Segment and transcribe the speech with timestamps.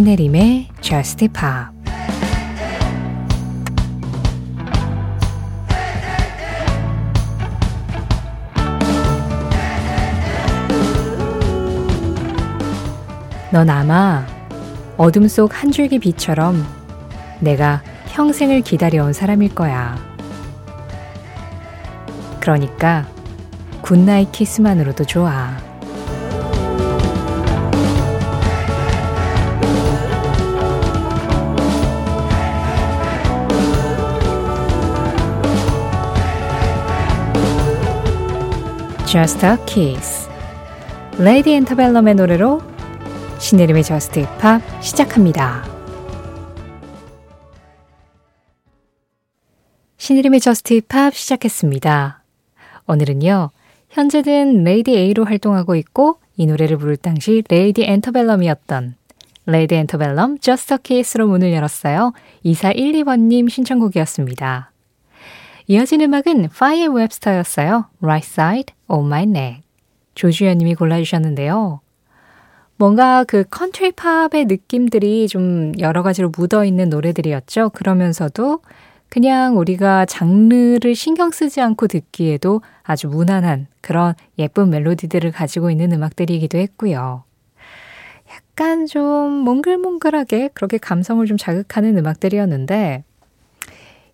[0.00, 1.78] 신혜림의 Just Pop
[13.52, 14.26] 넌 아마
[14.96, 16.64] 어둠 속 한 줄기 빛처럼
[17.40, 19.98] 내가 평생을 기다려온 사람일 거야.
[22.40, 23.06] 그러니까
[23.82, 25.69] goodnight 키스만으로도 좋아.
[39.10, 40.28] Just a Kiss
[41.18, 42.62] Lady Antebellum의 노래로
[43.40, 45.64] 신혜림의 Just Pop 시작합니다.
[49.96, 52.22] 신혜림의 Just Pop 시작했습니다.
[52.86, 53.50] 오늘은요.
[53.88, 58.94] 현재는 Lady A로 활동하고 있고 이 노래를 부를 당시 Lady Antebellum이었던
[59.46, 62.12] Lady Antebellum Just a Kiss로 문을 열었어요.
[62.44, 64.69] 2412번님 신청곡이었습니다.
[65.70, 67.84] 이어진 음악은 Faye Webster였어요.
[68.02, 69.62] Right Side of My Neck.
[70.16, 71.80] 조주연 님이 골라주셨는데요.
[72.74, 77.70] 뭔가 그 컨트리 팝의 느낌들이 좀 여러 가지로 묻어 있는 노래들이었죠.
[77.70, 78.62] 그러면서도
[79.08, 86.58] 그냥 우리가 장르를 신경 쓰지 않고 듣기에도 아주 무난한 그런 예쁜 멜로디들을 가지고 있는 음악들이기도
[86.58, 87.22] 했고요.
[88.28, 93.04] 약간 좀 몽글몽글하게 그렇게 감성을 좀 자극하는 음악들이었는데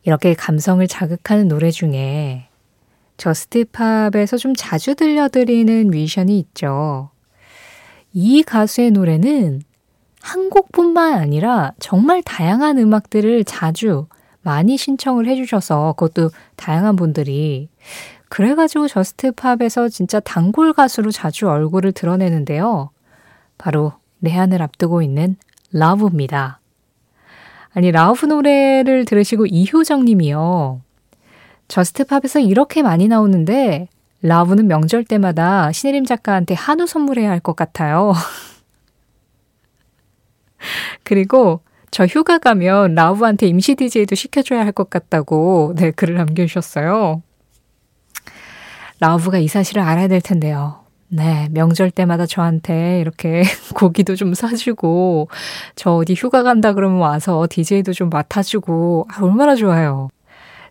[0.07, 2.47] 이렇게 감성을 자극하는 노래 중에
[3.17, 7.11] 저스트팝에서 좀 자주 들려드리는 뮤지션이 있죠.
[8.13, 9.63] 이 가수의 노래는
[10.23, 14.07] 한 곡뿐만 아니라 정말 다양한 음악들을 자주
[14.43, 17.69] 많이 신청을 해주셔서 그것도 다양한 분들이
[18.29, 22.91] 그래가지고 저스트팝에서 진짜 단골 가수로 자주 얼굴을 드러내는데요.
[23.59, 25.37] 바로 내한을 앞두고 있는
[25.73, 26.61] 라브입니다.
[27.77, 30.81] 아니, 라우프 노래를 들으시고 이효정 님이요.
[31.69, 33.89] 저스트팝에서 이렇게 많이 나오는데
[34.23, 38.15] 라우브는 명절 때마다 신혜림 작가한테 한우 선물해야 할 것 같아요.
[41.05, 41.61] 그리고
[41.91, 47.21] 저 휴가 가면 라우브한테 임시 DJ도 시켜줘야 할 것 같다고 네, 글을 남겨주셨어요.
[49.01, 50.86] 라우브가 이 사실을 알아야 될 텐데요.
[51.09, 53.43] 네, 명절 때마다 저한테 이렇게
[53.75, 55.29] 고기도 좀 사주고,
[55.77, 60.09] 저 어디 휴가 간다 그러면 와서 DJ도 좀 맡아주고, 아, 얼마나 좋아요.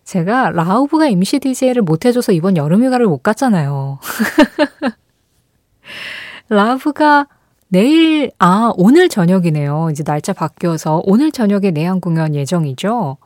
[0.04, 3.98] 제가 라우브가 임시 DJ를 못해줘서 이번 여름 휴가를 못 갔잖아요.
[6.48, 7.26] 라우브가
[7.68, 9.88] 내일, 아, 오늘 저녁이네요.
[9.90, 13.16] 이제 날짜 바뀌어서 오늘 저녁에 내한 공연 예정이죠.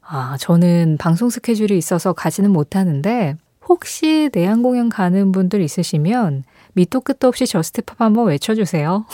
[0.00, 3.36] 아, 저는 방송 스케줄이 있어서 가지는 못하는데,
[3.68, 6.44] 혹시 내한 공연 가는 분들 있으시면
[6.74, 9.06] 밑도 끝도 없이 Just Pop 한번 외쳐주세요.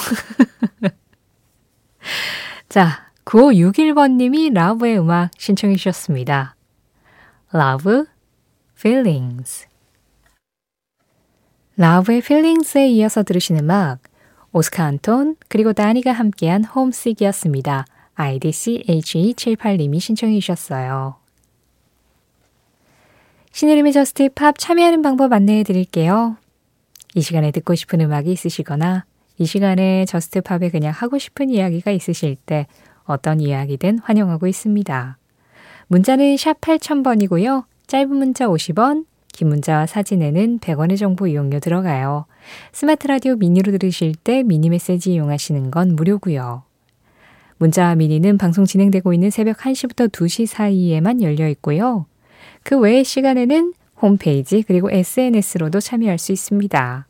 [2.68, 6.56] 자, 9561번님이 Lauv의 음악 신청해 주셨습니다.
[7.54, 8.04] Lauv,
[8.76, 9.68] Feelings.
[11.76, 14.00] Lauv의 Feelings에 이어서 들으신 음악,
[14.52, 17.86] Oscar Anton, 그리고 다니가 함께한 homesick이었습니다.
[18.14, 21.21] 아이디 CHE78님이 신청해 주셨어요.
[23.52, 26.36] 신혜림의 Just Pop 참여하는 방법 안내해 드릴게요.
[27.14, 29.04] 이 시간에 듣고 싶은 음악이 있으시거나
[29.36, 32.66] 이 시간에 Just Pop에 그냥 하고 싶은 이야기가 있으실 때
[33.04, 35.18] 어떤 이야기든 환영하고 있습니다.
[35.88, 37.64] 문자는 샵 8000번이고요.
[37.88, 39.04] 짧은 문자 50원,
[39.34, 42.24] 긴 문자와 사진에는 100원의 정보 이용료 들어가요.
[42.72, 46.62] 스마트 라디오 미니로 들으실 때 미니 메시지 이용하시는 건 무료고요.
[47.58, 52.06] 문자와 미니는 방송 진행되고 있는 새벽 1시부터 2시 사이에만 열려 있고요.
[52.62, 57.06] 그 외의 시간에는 홈페이지 그리고 SNS로도 참여할 수 있습니다.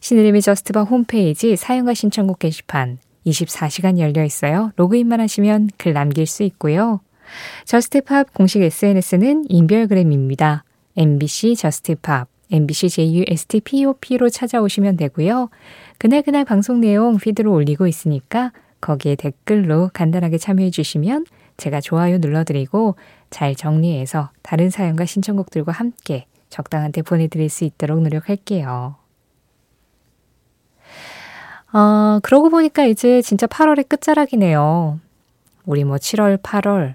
[0.00, 4.70] 신혜림의 Just Pop 홈페이지 사연과 신청곡 게시판 24시간 열려 있어요.
[4.76, 7.00] 로그인만 하시면 글 남길 수 있고요.
[7.64, 10.64] Just Pop 공식 SNS는 인별그램입니다.
[10.96, 15.50] MBC Just Pop, MBC JUSTPOP로 찾아오시면 되고요.
[15.98, 21.26] 그날그날 방송 내용 피드로 올리고 있으니까 거기에 댓글로 간단하게 참여해 주시면
[21.56, 22.96] 제가 좋아요 눌러드리고
[23.30, 28.96] 잘 정리해서 다른 사연과 신청곡들과 함께 적당한 때 보내드릴 수 있도록 노력할게요.
[31.72, 35.00] 어, 그러고 보니까 이제 진짜 8월의 끝자락이네요.
[35.66, 36.94] 우리 뭐 7월, 8월,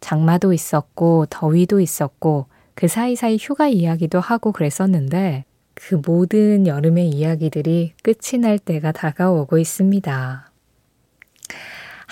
[0.00, 5.44] 장마도 있었고, 더위도 있었고, 그 사이사이 휴가 이야기도 하고 그랬었는데,
[5.74, 10.51] 그 모든 여름의 이야기들이 끝이 날 때가 다가오고 있습니다.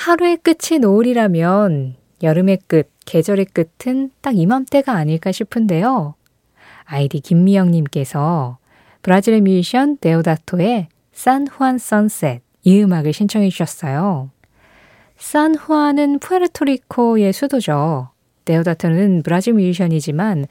[0.00, 6.14] 하루의 끝이 노을이라면 여름의 끝, 계절의 끝은 딱 이맘때가 아닐까 싶은데요.
[6.84, 8.56] 아이디 김미영님께서
[9.02, 14.30] 브라질의 뮤지션 데오다토의 San Juan Sunset 이 음악을 신청해 주셨어요.
[15.18, 18.08] 산후안은 푸에르토리코의 수도죠.
[18.46, 20.46] 데오다토는 브라질 뮤지션이지만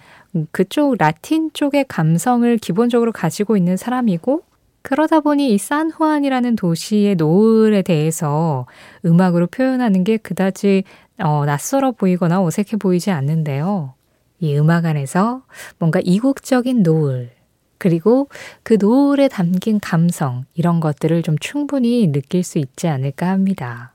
[0.52, 4.44] 그쪽 라틴 쪽의 감성을 기본적으로 가지고 있는 사람이고
[4.82, 8.66] 그러다 보니 이 산후안이라는 도시의 노을에 대해서
[9.06, 10.84] 음악으로 표현하는 게 그다지
[11.20, 13.94] 어, 낯설어 보이거나 어색해 보이지 않는데요.
[14.40, 15.44] 이 음악 안에서
[15.78, 17.32] 뭔가 이국적인 노을,
[17.78, 18.30] 그리고
[18.64, 23.94] 그 노을에 담긴 감성, 이런 것들을 좀 충분히 느낄 수 있지 않을까 합니다.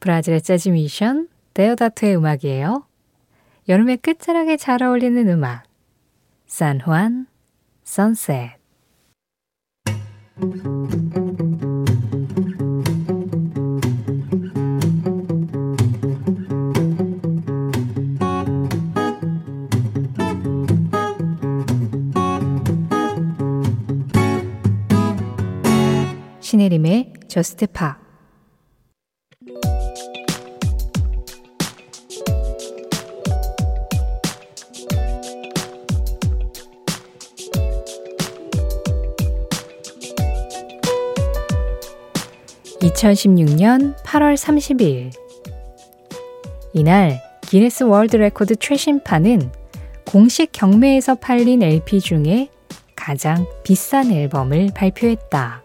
[0.00, 2.84] 브라질의 재즈 미션, 데오다트의 음악이에요.
[3.68, 5.62] 여름의 끝자락에 잘 어울리는 음악.
[6.46, 7.26] 산후안,
[7.84, 8.63] 선셋.
[26.40, 28.03] 신혜림의 저스트 파
[42.94, 45.12] (2016년 8월 30일)
[46.72, 49.50] 이날 기네스 월드 레코드 최신판은
[50.06, 52.48] 공식 경매에서 팔린 LP 중에
[52.96, 55.64] 가장 비싼 앨범을 발표했다.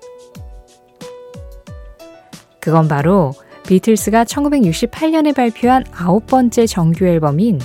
[2.60, 3.34] 그건 바로
[3.68, 7.60] 비틀스가 1968년에 발표한 아홉 번째 정규 앨범인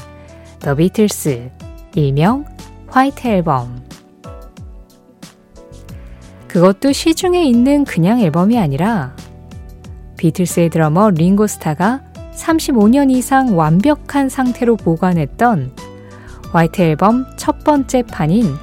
[0.60, 1.50] The Beatles,
[1.94, 2.44] 일명
[2.88, 3.82] 화이트 앨범.
[6.46, 9.16] 그것도 시중에 있는 그냥 앨범이 아니라
[10.24, 12.00] 비틀스의 드러머 링고스타가
[12.34, 15.76] 35년 이상 완벽한 상태로 보관했던
[16.50, 18.54] 화이트 앨범 첫 번째 판인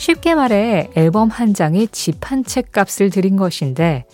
[0.00, 4.06] 쉽게 말해 앨범 한 장에 집한 채 값을 들인 것인데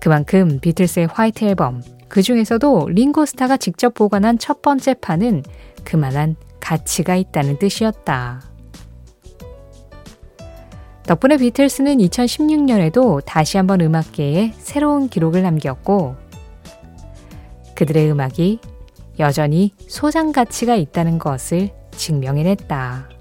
[0.00, 5.44] 그만큼 비틀스의 화이트 앨범, 그 중에서도 링고스타가 직접 보관한 첫 번째 판은
[5.82, 8.42] 그만한 가치가 있다는 뜻이었다.
[11.04, 16.16] 덕분에 비틀스는 2016년에도 다시 한번 음악계에 새로운 기록을 남겼고
[17.74, 18.60] 그들의 음악이
[19.18, 23.17] 여전히 소장 가치가 있다는 것을 증명해냈다.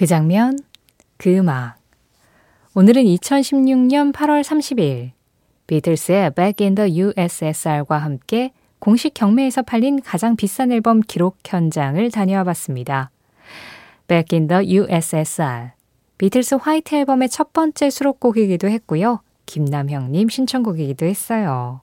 [0.00, 0.58] 그 장면,
[1.18, 1.76] 그 음악.
[2.72, 5.10] 오늘은 2016년 8월 30일
[5.66, 12.44] 비틀스의 Back in the USSR과 함께 공식 경매에서 팔린 가장 비싼 앨범 기록 현장을 다녀와
[12.44, 13.10] 봤습니다.
[14.08, 15.72] Back in the USSR
[16.16, 19.20] 비틀스 화이트 앨범의 첫 번째 수록곡이기도 했고요.
[19.44, 21.82] 김남형님 신청곡이기도 했어요.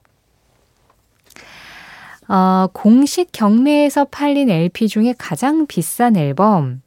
[2.27, 6.81] 어, 공식 경매에서 팔린 LP 중에 가장 비싼 앨범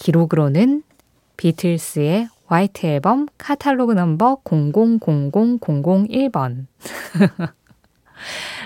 [0.00, 0.82] 기록으로는
[1.36, 6.66] 비틀스의 화이트 앨범 카탈로그 넘버 000001번.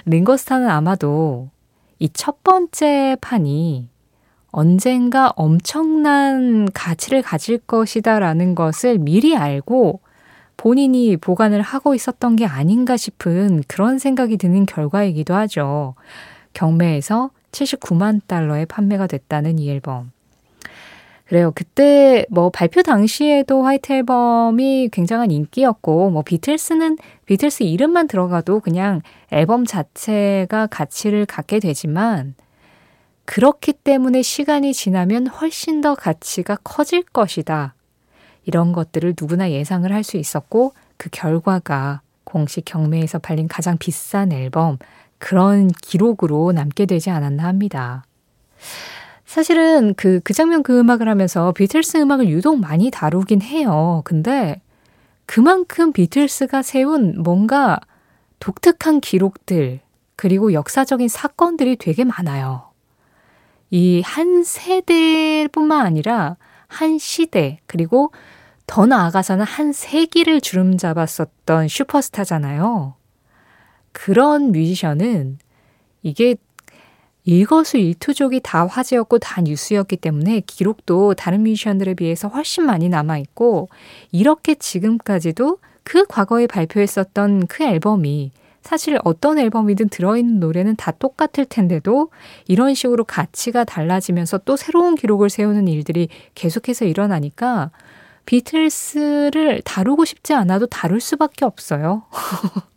[0.07, 1.51] 링거스타는 아마도
[1.99, 3.89] 이 첫 번째 판이
[4.51, 10.01] 언젠가 엄청난 가치를 가질 것이다라는 것을 미리 알고
[10.57, 15.95] 본인이 보관을 하고 있었던 게 아닌가 싶은 그런 생각이 드는 결과이기도 하죠.
[16.53, 20.14] 경매에서 79만 달러에 판매가 됐다는 이 앨범.
[21.27, 21.53] 그래요.
[21.55, 29.01] 그때 뭐 발표 당시에도 화이트 앨범이 굉장한 인기였고, 뭐 비틀스는 비틀스 이름만 들어가도 그냥
[29.31, 32.35] 앨범 자체가 가치를 갖게 되지만,
[33.25, 37.75] 그렇기 때문에 시간이 지나면 훨씬 더 가치가 커질 것이다.
[38.45, 44.77] 이런 것들을 누구나 예상을 할 수 있었고, 그 결과가 공식 경매에서 팔린 가장 비싼 앨범,
[45.19, 48.05] 그런 기록으로 남게 되지 않았나 합니다.
[49.27, 54.03] 사실은 그, 그 장면 그 음악을 하면서 비틀스 음악을 유독 많이 다루긴 해요.
[54.05, 54.61] 근데
[55.27, 57.81] 그만큼 비틀스가 세운 뭔가
[58.39, 59.81] 독특한 기록들,
[60.17, 62.71] 그리고 역사적인 사건들이 되게 많아요.
[63.71, 66.37] 이 한 세대뿐만 아니라
[66.69, 68.13] 한 시대, 그리고
[68.67, 72.95] 더 나아가서는 한 세기를 주름 잡았었던 슈퍼스타잖아요.
[73.93, 75.39] 그런 뮤지션은
[76.03, 76.37] 이게
[77.25, 83.69] 일거수 일투족이 다 화제였고 다 뉴스였기 때문에 기록도 다른 뮤지션들에 비해서 훨씬 많이 남아있고
[84.13, 92.09] 이렇게 지금까지도 그 과거에 발표했었던 그 앨범이 사실 어떤 앨범이든 들어있는 노래는 다 똑같을 텐데도
[92.49, 97.71] 이런 식으로 가치가 달라지면서 또 새로운 기록을 세우는 일들이 계속해서 일어나니까
[98.25, 102.05] 비틀스를 다루고 싶지 않아도 다룰 수밖에 없어요.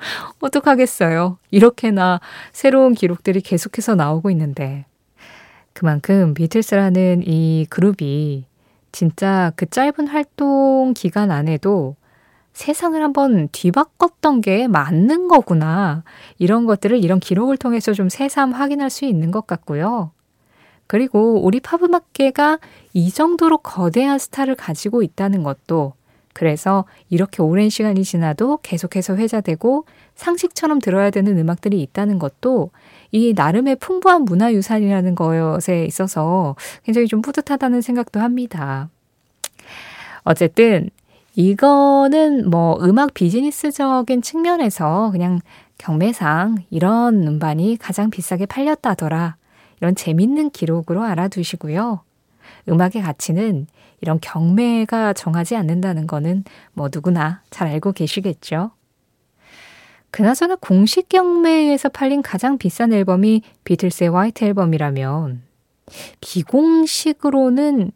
[0.40, 1.38] 어떡하겠어요.
[1.50, 2.20] 이렇게나
[2.52, 4.86] 새로운 기록들이 계속해서 나오고 있는데.
[5.72, 8.44] 그만큼 비틀스라는 이 그룹이
[8.92, 11.96] 진짜 그 짧은 활동 기간 안에도
[12.52, 16.02] 세상을 한번 뒤바꿨던 게 맞는 거구나.
[16.38, 20.10] 이런 것들을 이런 기록을 통해서 좀 새삼 확인할 수 있는 것 같고요.
[20.86, 22.58] 그리고 우리 팝음악계가
[22.92, 25.94] 이 정도로 거대한 스타를 가지고 있다는 것도
[26.32, 29.84] 그래서 이렇게 오랜 시간이 지나도 계속해서 회자되고
[30.14, 32.70] 상식처럼 들어야 되는 음악들이 있다는 것도
[33.10, 38.88] 이 나름의 풍부한 문화유산이라는 것에 있어서 굉장히 좀 뿌듯하다는 생각도 합니다.
[40.22, 40.90] 어쨌든
[41.34, 45.40] 이거는 뭐 음악 비즈니스적인 측면에서 그냥
[45.78, 49.36] 경매상 이런 음반이 가장 비싸게 팔렸다더라.
[49.80, 52.02] 이런 재밌는 기록으로 알아두시고요.
[52.68, 53.66] 음악의 가치는
[54.00, 58.70] 이런 경매가 정하지 않는다는 거는 뭐 누구나 잘 알고 계시겠죠.
[60.10, 65.42] 그나저나 공식 경매에서 팔린 가장 비싼 앨범이 비틀스의 화이트 앨범이라면
[66.20, 67.92] 비공식으로는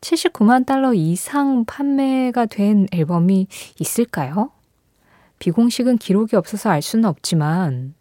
[0.00, 3.46] 79만 달러 이상 판매가 된 앨범이
[3.78, 4.50] 있을까요?
[5.38, 7.94] 비공식은 기록이 없어서 알 수는 없지만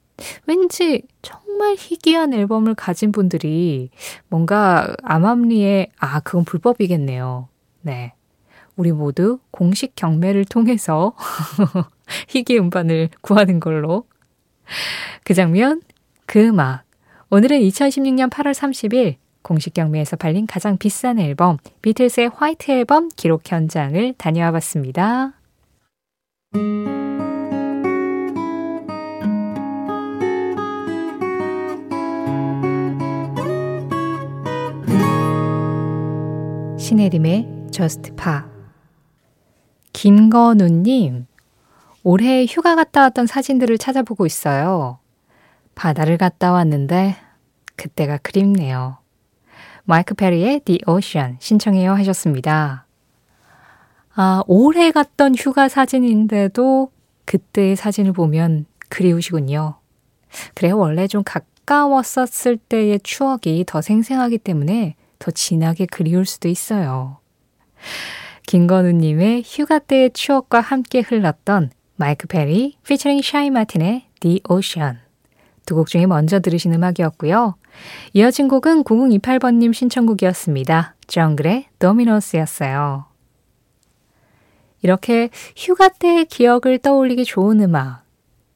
[0.45, 3.89] 왠지 정말 희귀한 앨범을 가진 분들이
[4.29, 7.47] 뭔가 암암리에 아 그건 불법이겠네요.
[7.81, 8.13] 네.
[8.75, 11.13] 우리 모두 공식 경매를 통해서
[12.29, 14.05] 희귀 음반을 구하는 걸로.
[15.23, 15.81] 그 장면,
[16.25, 16.83] 그 음악.
[17.29, 24.13] 오늘은 2016년 8월 30일 공식 경매에서 팔린 가장 비싼 앨범, 비틀스의 화이트 앨범 기록 현장을
[24.17, 25.33] 다녀와 봤습니다.
[36.93, 38.33] 신혜림의 Just Pa
[39.93, 41.25] 김건우님
[42.03, 44.99] 올해 휴가 갔다 왔던 사진들을 찾아보고 있어요.
[45.73, 47.15] 바다를 갔다 왔는데
[47.77, 48.97] 그때가 그립네요.
[49.85, 52.85] 마이크 페리의 The Ocean 신청해요 하셨습니다.
[54.13, 56.91] 아, 올해 갔던 휴가 사진인데도
[57.25, 59.79] 그때의 사진을 보면 그리우시군요.
[60.53, 60.77] 그래요.
[60.77, 67.19] 원래 좀 가까웠었을 때의 추억이 더 생생하기 때문에 더 진하게 그리울 수도 있어요.
[68.45, 74.97] 김건우님의 휴가 때의 추억과 함께 흘렀던 마이크 페리 피처링 샤이 마틴의 The Ocean
[75.65, 77.55] 두 곡 중에 먼저 들으신 음악이었고요.
[78.11, 80.95] 이어진 곡은 9028번님 신청곡이었습니다.
[81.07, 83.05] 정글의 도미노스였어요.
[84.81, 88.03] 이렇게 휴가 때의 기억을 떠올리기 좋은 음악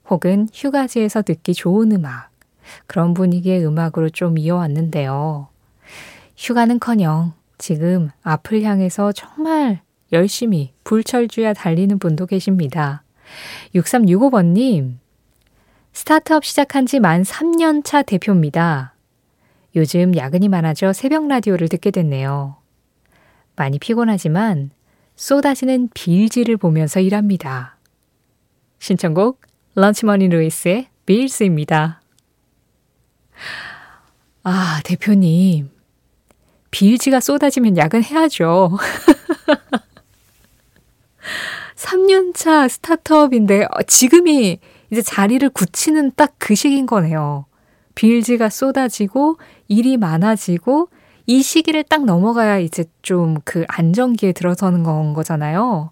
[0.09, 2.29] 혹은 휴가지에서 듣기 좋은 음악
[2.87, 5.47] 그런 분위기의 음악으로 좀 이어왔는데요.
[6.37, 13.03] 휴가는커녕 지금 앞을 향해서 정말 열심히 불철주야 달리는 분도 계십니다.
[13.75, 14.97] 6365번님,
[15.91, 18.93] 스타트업 시작한 지 만 3년 차 대표입니다.
[19.75, 22.57] 요즘 야근이 많아져 새벽 라디오를 듣게 됐네요.
[23.55, 24.71] 많이 피곤하지만
[25.15, 27.77] 쏟아지는 빌지를 보면서 일합니다.
[28.79, 29.41] 신청곡
[29.75, 32.01] 런치머니 루이스의 빌스입니다.
[34.43, 35.76] 아, 대표님.
[36.71, 38.77] 빌지가 쏟아지면 야근해야죠.
[41.75, 44.59] 3년차 스타트업인데 어, 지금이
[44.91, 47.45] 이제 자리를 굳히는 딱 그 시기인 거네요.
[47.95, 50.89] 빌지가 쏟아지고 일이 많아지고
[51.25, 55.91] 이 시기를 딱 넘어가야 이제 좀 그 안정기에 들어서는 건 거잖아요.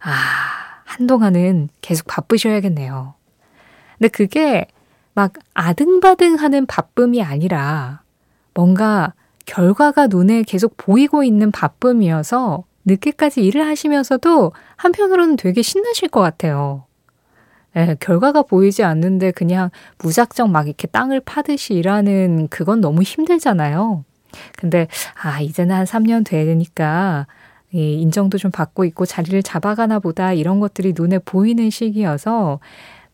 [0.00, 0.10] 아,
[0.84, 3.14] 한동안은 계속 바쁘셔야겠네요.
[3.98, 4.66] 근데 그게
[5.14, 8.02] 막 아등바등 하는 바쁨이 아니라
[8.54, 9.12] 뭔가
[9.46, 16.84] 결과가 눈에 계속 보이고 있는 바쁨이어서 늦게까지 일을 하시면서도 한편으로는 되게 신나실 것 같아요.
[17.76, 24.04] 예, 결과가 보이지 않는데 그냥 무작정 막 이렇게 땅을 파듯이 일하는 그건 너무 힘들잖아요.
[24.56, 24.88] 근데,
[25.20, 27.26] 아, 이제는 한 3년 되니까
[27.72, 32.60] 이 인정도 좀 받고 있고 자리를 잡아가나 보다 이런 것들이 눈에 보이는 시기여서,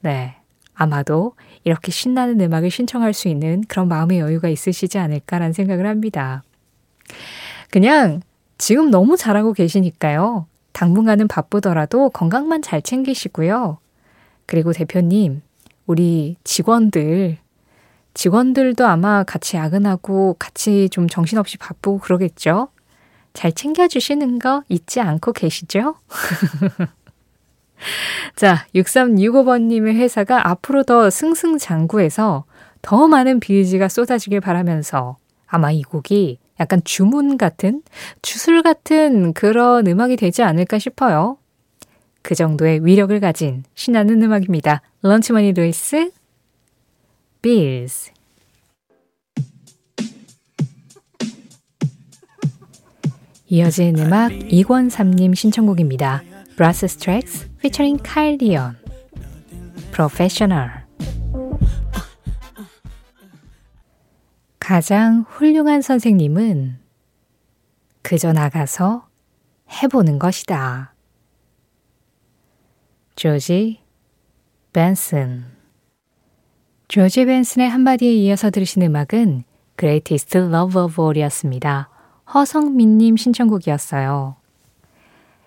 [0.00, 0.36] 네,
[0.80, 1.34] 아마도
[1.64, 6.42] 이렇게 신나는 음악을 신청할 수 있는 그런 마음의 여유가 있으시지 않을까라는 생각을 합니다.
[7.70, 8.22] 그냥
[8.56, 10.46] 지금 너무 잘하고 계시니까요.
[10.72, 13.76] 당분간은 바쁘더라도 건강만 잘 챙기시고요.
[14.46, 15.42] 그리고 대표님,
[15.86, 17.36] 우리 직원들
[18.14, 22.68] 직원들도 아마 같이 야근하고 같이 좀 정신없이 바쁘고 그러겠죠?
[23.34, 25.96] 잘 챙겨주시는 거 잊지 않고 계시죠?
[28.36, 32.44] 자, 6365번님의 회사가 앞으로 더 승승장구해서
[32.82, 37.82] 더 많은 비즈가 쏟아지길 바라면서 아마 이 곡이 약간 주문 같은,
[38.22, 41.38] 주술 같은 그런 음악이 되지 않을까 싶어요.
[42.22, 44.82] 그 정도의 위력을 가진 신나는 음악입니다.
[45.02, 46.10] 런치머니 루이스,
[47.40, 48.12] 빌즈.
[53.48, 56.22] 이어진 음악 이권삼님 신청곡입니다.
[56.56, 56.86] 브라스
[57.58, 58.76] featuring 카일 디언
[59.92, 60.70] Professional
[64.58, 66.78] 가장 훌륭한 선생님은
[68.02, 69.08] 그저 나가서
[69.82, 70.94] 해보는 것이다.
[73.16, 73.80] 조지
[74.72, 75.44] 벤슨
[76.88, 79.44] 조지 벤슨의 한마디에 이어서 들으신 음악은
[79.78, 81.88] Greatest Love of All이었습니다.
[82.32, 84.39] 허성민님 신청곡이었어요.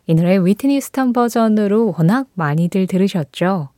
[0.05, 3.69] 이 노래 휘트니 휴스턴 버전으로 워낙 많이들 들으셨죠?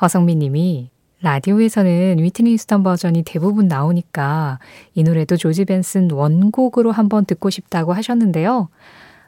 [0.00, 4.58] 허성민 님이 라디오에서는 휘트니 휴스턴 버전이 대부분 나오니까
[4.94, 8.68] 이 노래도 조지 벤슨 원곡으로 한번 듣고 싶다고 하셨는데요.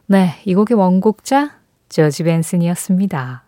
[0.07, 1.59] 네, 이 곡의 원곡자
[1.89, 3.45] 조지 벤슨이었습니다.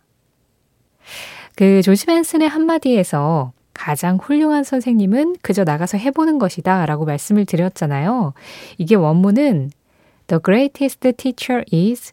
[1.56, 8.34] 그 조지 벤슨의 한마디에서 가장 훌륭한 선생님은 그저 나가서 해보는 것이다 라고 말씀을 드렸잖아요.
[8.76, 9.70] 이게 원문은
[10.26, 12.12] The greatest teacher is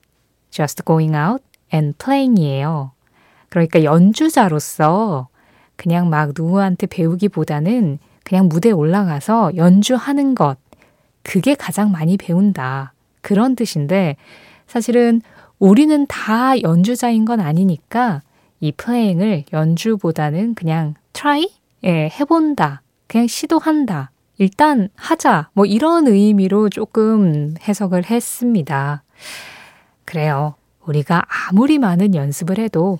[0.55, 1.43] just going out
[1.73, 2.91] and playing 이에요.
[3.49, 5.27] 그러니까 연주자로서
[5.75, 10.57] 그냥 막 누구한테 배우기보다는 그냥 무대에 올라가서 연주하는 것.
[11.23, 12.93] 그게 가장 많이 배운다.
[13.21, 14.15] 그런 뜻인데
[14.65, 15.21] 사실은
[15.59, 18.21] 우리는 다 연주자인 건 아니니까
[18.61, 21.49] 이 플레잉을 연주보다는 그냥 try?
[21.83, 22.81] 예, 해본다.
[23.07, 24.11] 그냥 시도한다.
[24.37, 25.49] 일단 하자.
[25.53, 29.03] 뭐 이런 의미로 조금 해석을 했습니다.
[30.05, 30.55] 그래요.
[30.85, 32.99] 우리가 아무리 많은 연습을 해도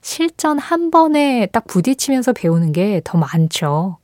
[0.00, 3.98] 실전 한 번에 딱 부딪히면서 배우는 게 더 많죠.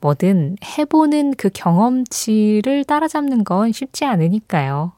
[0.00, 4.92] 뭐든 해보는 그 경험치를 따라잡는 건 쉽지 않으니까요.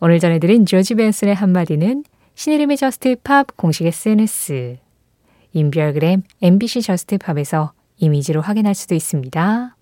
[0.00, 2.04] 오늘 전해드린 조지 벤슨의 한마디는
[2.36, 4.78] 신혜림의 JUST POP 공식 SNS,
[5.52, 9.76] 인별그램 MBC JUST POP에서 이미지로 확인할 수도 있습니다.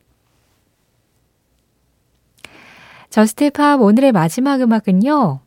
[3.10, 5.40] JUST POP 오늘의 마지막 음악은요.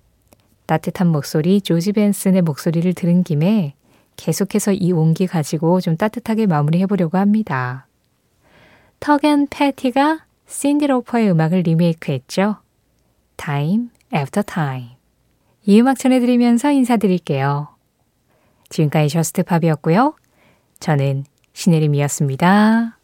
[0.67, 3.73] 따뜻한 목소리 조지 벤슨의 목소리를 들은 김에
[4.17, 7.87] 계속해서 이 온기 가지고 좀 따뜻하게 마무리해 보려고 합니다.
[8.99, 12.57] 턱 앤 패티가 신디 로퍼의 음악을 리메이크했죠.
[13.37, 14.97] Time After Time.
[15.65, 17.69] 이 음악 전해드리면서 인사드릴게요.
[18.69, 20.15] 지금까지 JUST POP이었고요.
[20.79, 22.96] 저는 신혜림이었습니다.